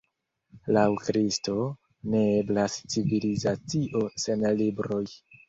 Laŭ 0.77 0.85
Kristo, 1.01 1.55
ne 2.15 2.23
eblas 2.39 2.79
civilizacio 2.95 4.03
sen 4.27 4.49
libroj. 4.65 5.05